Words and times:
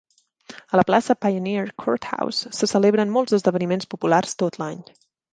A 0.69 0.77
la 0.79 0.83
plaça 0.85 1.13
Pioneer 1.25 1.65
Courthouse 1.83 2.47
se 2.59 2.69
celebren 2.71 3.13
molts 3.17 3.35
esdeveniments 3.39 3.91
populars 3.93 4.33
tot 4.43 4.59
l'any. 4.63 4.81